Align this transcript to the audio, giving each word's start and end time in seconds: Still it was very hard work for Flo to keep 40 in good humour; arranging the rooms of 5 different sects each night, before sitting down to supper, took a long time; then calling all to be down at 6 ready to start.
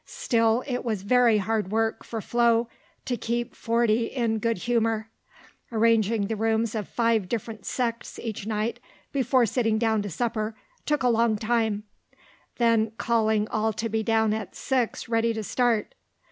Still 0.07 0.63
it 0.65 0.83
was 0.83 1.03
very 1.03 1.37
hard 1.37 1.69
work 1.71 2.03
for 2.03 2.21
Flo 2.21 2.67
to 3.05 3.15
keep 3.15 3.53
40 3.53 4.05
in 4.07 4.39
good 4.39 4.57
humour; 4.57 5.11
arranging 5.71 6.25
the 6.25 6.35
rooms 6.35 6.73
of 6.73 6.87
5 6.89 7.29
different 7.29 7.67
sects 7.67 8.17
each 8.17 8.47
night, 8.47 8.79
before 9.11 9.45
sitting 9.45 9.77
down 9.77 10.01
to 10.01 10.09
supper, 10.09 10.55
took 10.87 11.03
a 11.03 11.07
long 11.07 11.35
time; 11.35 11.83
then 12.57 12.93
calling 12.97 13.47
all 13.49 13.71
to 13.73 13.89
be 13.89 14.01
down 14.01 14.33
at 14.33 14.55
6 14.55 15.07
ready 15.07 15.35
to 15.35 15.43
start. 15.43 15.93